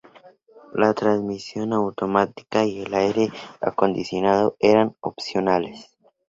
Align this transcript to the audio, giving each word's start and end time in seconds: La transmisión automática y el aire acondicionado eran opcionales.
La 0.73 0.95
transmisión 0.95 1.73
automática 1.73 2.65
y 2.65 2.81
el 2.81 2.91
aire 2.95 3.31
acondicionado 3.61 4.55
eran 4.59 4.95
opcionales. 4.99 5.91